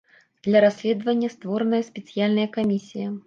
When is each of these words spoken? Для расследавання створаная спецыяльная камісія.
Для 0.45 0.61
расследавання 0.63 1.29
створаная 1.35 1.83
спецыяльная 1.91 2.49
камісія. 2.59 3.07